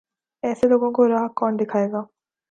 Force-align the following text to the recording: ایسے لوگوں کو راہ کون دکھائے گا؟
ایسے 0.43 0.65
لوگوں 0.71 0.91
کو 0.95 1.01
راہ 1.09 1.27
کون 1.37 1.51
دکھائے 1.59 1.87
گا؟ 1.91 2.01